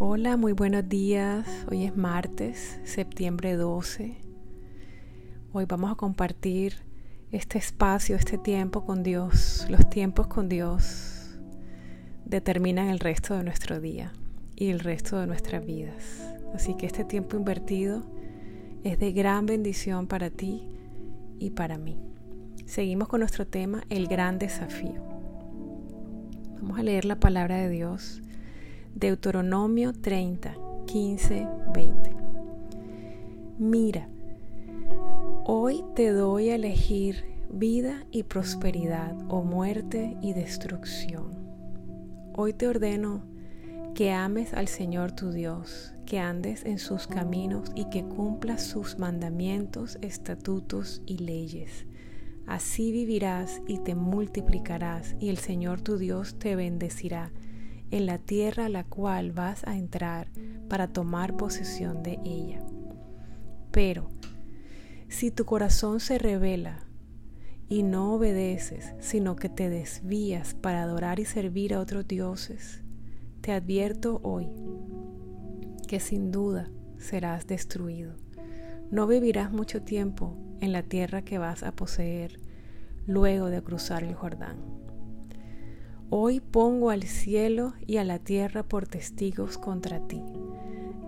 [0.00, 1.44] Hola, muy buenos días.
[1.68, 4.16] Hoy es martes, septiembre 12.
[5.52, 6.74] Hoy vamos a compartir
[7.32, 9.66] este espacio, este tiempo con Dios.
[9.68, 11.36] Los tiempos con Dios
[12.24, 14.12] determinan el resto de nuestro día
[14.54, 16.32] y el resto de nuestras vidas.
[16.54, 18.04] Así que este tiempo invertido
[18.84, 20.62] es de gran bendición para ti
[21.40, 21.98] y para mí.
[22.66, 25.02] Seguimos con nuestro tema, el gran desafío.
[26.60, 28.22] Vamos a leer la palabra de Dios
[28.94, 30.56] Deuteronomio 30,
[30.86, 32.16] 15, 20.
[33.58, 34.08] Mira,
[35.44, 41.32] hoy te doy a elegir vida y prosperidad o muerte y destrucción.
[42.34, 43.22] Hoy te ordeno
[43.94, 48.98] que ames al Señor tu Dios, que andes en sus caminos y que cumplas sus
[48.98, 51.86] mandamientos, estatutos y leyes.
[52.46, 57.30] Así vivirás y te multiplicarás y el Señor tu Dios te bendecirá
[57.90, 60.28] en la tierra a la cual vas a entrar
[60.68, 62.60] para tomar posesión de ella.
[63.70, 64.10] Pero
[65.08, 66.80] si tu corazón se revela
[67.68, 72.82] y no obedeces, sino que te desvías para adorar y servir a otros dioses,
[73.40, 74.48] te advierto hoy
[75.86, 78.14] que sin duda serás destruido.
[78.90, 82.40] No vivirás mucho tiempo en la tierra que vas a poseer
[83.06, 84.87] luego de cruzar el Jordán.
[86.10, 90.22] Hoy pongo al cielo y a la tierra por testigos contra ti,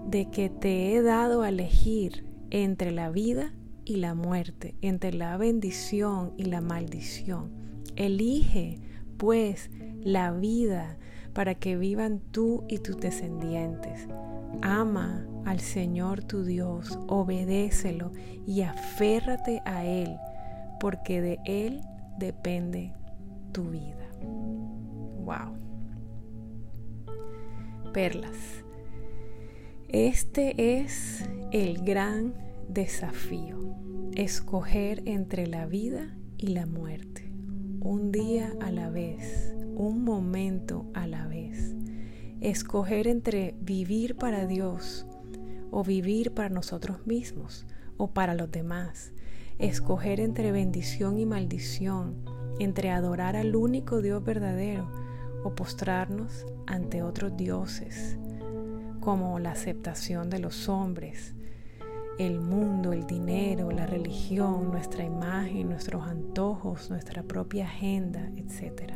[0.07, 3.55] de que te he dado a elegir entre la vida
[3.87, 7.51] y la muerte, entre la bendición y la maldición.
[7.97, 8.79] Elige,
[9.17, 9.71] pues,
[10.03, 10.99] la vida
[11.33, 14.07] para que vivan tú y tus descendientes.
[14.61, 18.13] Ama al Señor tu Dios, obedécelo
[18.47, 20.15] y aférrate a Él,
[20.79, 21.81] porque de Él
[22.19, 22.93] depende
[23.53, 24.10] tu vida.
[25.31, 25.55] Wow.
[27.93, 28.65] Perlas.
[29.89, 32.35] Este es el gran
[32.69, 33.77] desafío,
[34.17, 37.31] escoger entre la vida y la muerte,
[37.79, 41.77] un día a la vez, un momento a la vez,
[42.41, 45.07] escoger entre vivir para Dios
[45.71, 49.13] o vivir para nosotros mismos o para los demás,
[49.61, 52.17] escoger entre bendición y maldición,
[52.59, 55.00] entre adorar al único Dios verdadero
[55.45, 58.19] o postrarnos ante otros dioses,
[59.01, 61.35] como la aceptación de los hombres,
[62.19, 68.93] el mundo, el dinero, la religión, nuestra imagen, nuestros antojos, nuestra propia agenda, etc.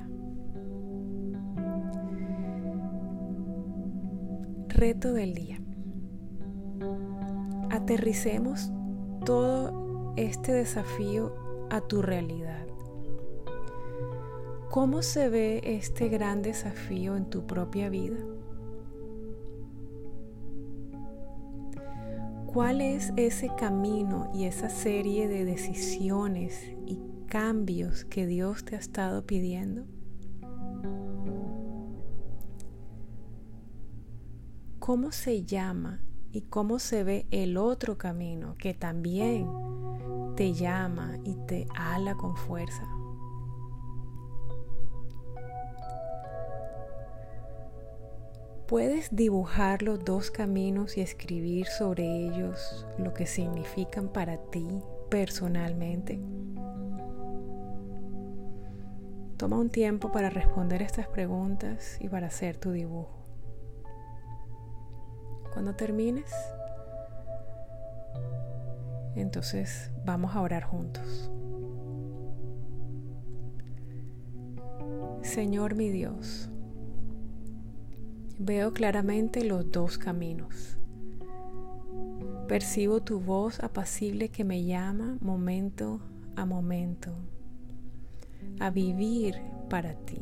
[4.69, 5.59] Reto del día.
[7.71, 8.71] Aterricemos
[9.25, 11.35] todo este desafío
[11.71, 12.67] a tu realidad.
[14.75, 18.19] ¿Cómo se ve este gran desafío en tu propia vida?
[22.47, 26.99] ¿Cuál es ese camino y esa serie de decisiones y
[27.29, 29.85] cambios que Dios te ha estado pidiendo?
[34.81, 36.01] ¿Cómo se llama
[36.33, 39.49] y cómo se ve el otro camino que también
[40.35, 42.94] te llama y te ala con fuerza?
[48.67, 54.67] Puedes dibujar los dos caminos y escribir sobre ellos lo que significan para ti
[55.11, 56.19] personalmente.
[59.37, 63.27] Toma un tiempo para responder estas preguntas y para hacer tu dibujo.
[65.53, 66.33] Cuando termines,
[69.15, 71.31] entonces vamos a orar juntos.
[75.21, 76.51] Señor mi Dios,
[78.39, 80.77] Veo claramente los dos caminos.
[82.49, 86.01] Percibo tu voz apacible que me llama momento
[86.35, 87.15] a momento
[88.59, 89.37] a vivir
[89.71, 90.21] para ti,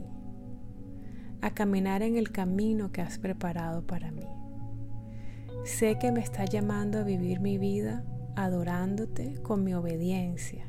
[1.41, 4.29] a caminar en el camino que has preparado para mí.
[5.65, 8.05] Sé que me está llamando a vivir mi vida
[8.37, 10.67] adorándote con mi obediencia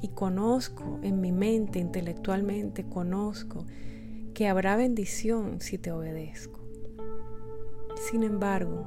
[0.00, 3.66] y conozco en mi mente, intelectualmente, conozco
[4.34, 6.61] que habrá bendición si te obedezco.
[8.10, 8.84] Sin embargo,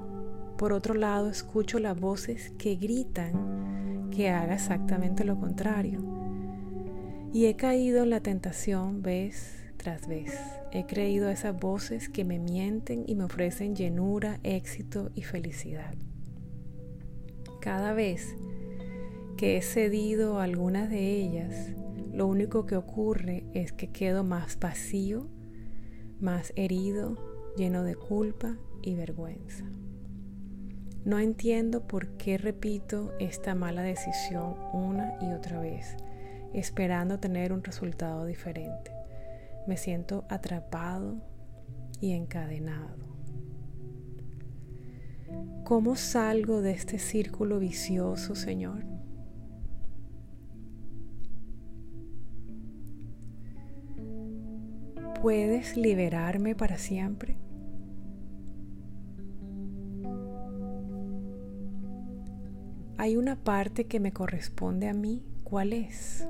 [0.57, 6.01] por otro lado, escucho las voces que gritan que haga exactamente lo contrario.
[7.31, 10.37] Y he caído en la tentación vez tras vez.
[10.73, 15.95] He creído a esas voces que me mienten y me ofrecen llenura, éxito y felicidad.
[17.61, 18.35] Cada vez
[19.37, 21.71] que he cedido a algunas de ellas,
[22.11, 25.29] lo único que ocurre es que quedo más vacío,
[26.19, 27.17] más herido,
[27.55, 29.65] lleno de culpa y vergüenza.
[31.03, 35.97] No entiendo por qué repito esta mala decisión una y otra vez,
[36.53, 38.91] esperando tener un resultado diferente.
[39.67, 41.17] Me siento atrapado
[41.99, 43.05] y encadenado.
[45.63, 48.85] ¿Cómo salgo de este círculo vicioso, Señor?
[55.21, 57.37] ¿Puedes liberarme para siempre?
[63.05, 66.27] Hay una parte que me corresponde a mí, ¿cuál es?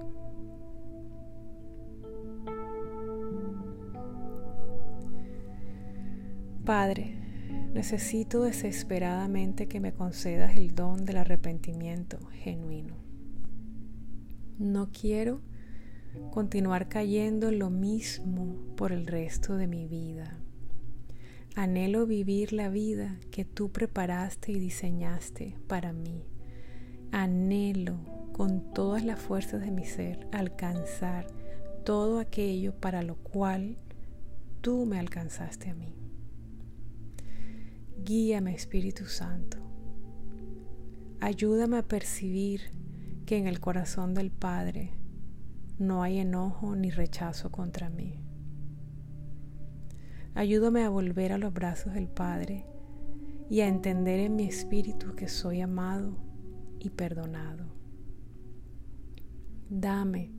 [6.66, 7.16] Padre,
[7.74, 12.98] necesito desesperadamente que me concedas el don del arrepentimiento genuino.
[14.60, 15.40] No quiero
[16.32, 20.42] continuar cayendo en lo mismo por el resto de mi vida.
[21.56, 26.35] Anhelo vivir la vida que tú preparaste y diseñaste para mí
[27.12, 27.98] anhelo
[28.34, 31.28] con todas las fuerzas de mi ser alcanzar
[31.86, 33.78] todo aquello para lo cual
[34.62, 35.96] tú me alcanzaste a mí.
[38.04, 39.58] Guíame Espíritu Santo.
[41.22, 42.72] Ayúdame a percibir
[43.26, 44.92] que en el corazón del Padre
[45.80, 48.20] no hay enojo ni rechazo contra mí.
[50.34, 52.66] Ayúdame a volver a los brazos del Padre
[53.50, 56.25] y a entender en mi espíritu que soy amado
[56.86, 57.66] y perdonado.
[59.70, 60.30] Dame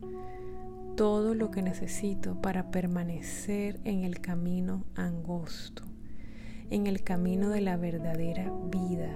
[0.97, 5.83] todo lo que necesito para permanecer en el camino angosto,
[6.71, 9.11] en el camino de la verdadera vida,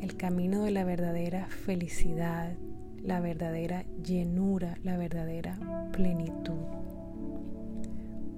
[0.00, 2.54] el camino de la verdadera felicidad,
[3.02, 5.58] la verdadera llenura, la verdadera
[5.92, 6.60] plenitud.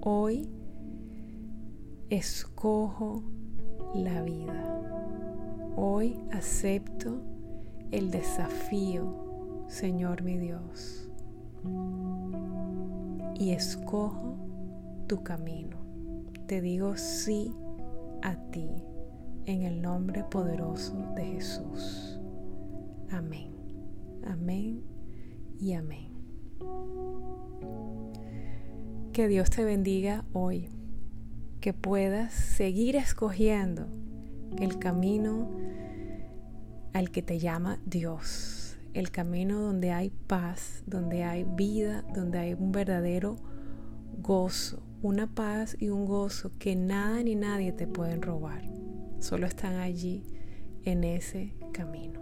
[0.00, 0.48] Hoy
[2.08, 3.24] escojo
[3.94, 4.80] la vida.
[5.76, 7.29] Hoy acepto
[7.90, 11.08] el desafío, Señor mi Dios,
[13.34, 14.36] y escojo
[15.06, 15.78] tu camino.
[16.46, 17.52] Te digo sí
[18.22, 18.68] a ti
[19.46, 22.20] en el nombre poderoso de Jesús.
[23.10, 23.52] Amén,
[24.24, 24.82] amén
[25.58, 26.10] y amén.
[29.12, 30.68] Que Dios te bendiga hoy,
[31.60, 33.86] que puedas seguir escogiendo
[34.58, 35.48] el camino
[36.92, 42.54] al que te llama Dios, el camino donde hay paz, donde hay vida, donde hay
[42.54, 43.36] un verdadero
[44.18, 48.62] gozo, una paz y un gozo que nada ni nadie te pueden robar.
[49.18, 50.24] Solo están allí
[50.84, 52.20] en ese camino.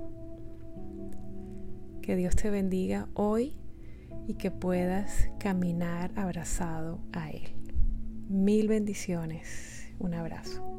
[2.03, 3.57] Que Dios te bendiga hoy
[4.27, 7.55] y que puedas caminar abrazado a Él.
[8.29, 9.89] Mil bendiciones.
[9.99, 10.78] Un abrazo.